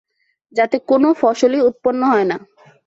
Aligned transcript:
যাতে 0.53 0.77
কোন 0.89 1.03
ফসলই 1.19 1.61
উৎপন্ন 1.67 2.01
হয় 2.11 2.25
না। 2.25 2.37